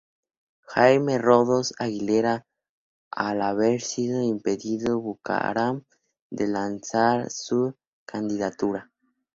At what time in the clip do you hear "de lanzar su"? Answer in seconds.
6.31-7.75